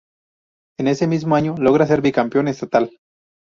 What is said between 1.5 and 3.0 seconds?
logra ser bicampeón estatal.